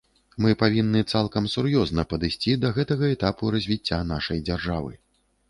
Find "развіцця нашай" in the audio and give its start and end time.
3.59-4.43